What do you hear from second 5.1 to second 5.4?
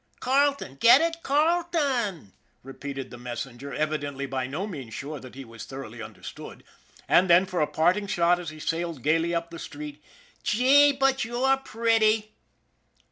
that